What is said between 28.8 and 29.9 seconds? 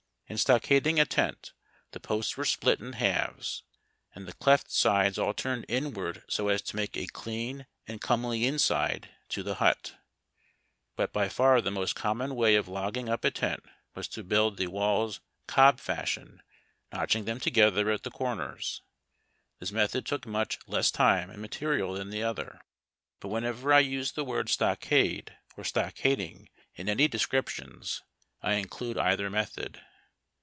either method.